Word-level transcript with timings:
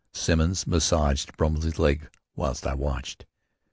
Simmons 0.15 0.65
massaged 0.65 1.37
Brumley's 1.37 1.77
legs 1.77 2.07
whilst 2.35 2.65
I 2.65 2.73
watched. 2.73 3.27